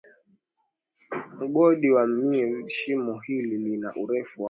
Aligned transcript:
Mgodi 1.39 1.89
wa 1.91 2.07
Mirny 2.07 2.67
Shimo 2.69 3.19
hili 3.19 3.57
lina 3.57 3.93
urefu 3.95 4.39
wa 4.39 4.39